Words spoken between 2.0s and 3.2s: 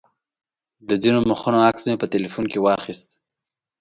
په تیلفون کې واخیست.